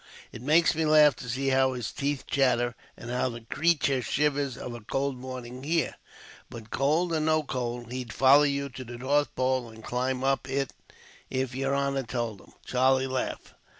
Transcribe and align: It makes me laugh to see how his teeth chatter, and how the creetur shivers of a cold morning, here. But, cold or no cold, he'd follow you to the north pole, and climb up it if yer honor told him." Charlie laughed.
It 0.31 0.41
makes 0.41 0.73
me 0.73 0.83
laugh 0.83 1.15
to 1.17 1.29
see 1.29 1.49
how 1.49 1.73
his 1.73 1.91
teeth 1.91 2.25
chatter, 2.25 2.73
and 2.97 3.11
how 3.11 3.29
the 3.29 3.41
creetur 3.41 4.01
shivers 4.01 4.57
of 4.57 4.73
a 4.73 4.81
cold 4.81 5.15
morning, 5.15 5.61
here. 5.61 5.93
But, 6.49 6.71
cold 6.71 7.13
or 7.13 7.19
no 7.19 7.43
cold, 7.43 7.91
he'd 7.91 8.11
follow 8.11 8.41
you 8.41 8.69
to 8.69 8.83
the 8.83 8.97
north 8.97 9.35
pole, 9.35 9.69
and 9.69 9.83
climb 9.83 10.23
up 10.23 10.49
it 10.49 10.73
if 11.29 11.53
yer 11.53 11.75
honor 11.75 12.01
told 12.01 12.41
him." 12.41 12.53
Charlie 12.65 13.05
laughed. 13.05 13.53